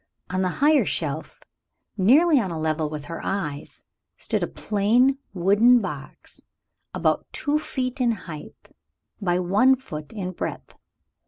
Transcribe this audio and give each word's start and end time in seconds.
On 0.31 0.41
the 0.41 0.49
higher 0.65 0.83
shelf, 0.83 1.39
nearly 1.95 2.39
on 2.39 2.49
a 2.49 2.57
level 2.59 2.89
with 2.89 3.05
her 3.05 3.21
eyes, 3.23 3.83
stood 4.17 4.41
a 4.41 4.47
plain 4.47 5.19
wooden 5.31 5.79
box 5.79 6.41
about 6.91 7.27
two 7.31 7.59
feet 7.59 8.01
in 8.01 8.11
height 8.13 8.73
by 9.21 9.37
one 9.37 9.75
foot 9.75 10.11
in 10.11 10.31
breadth. 10.31 10.73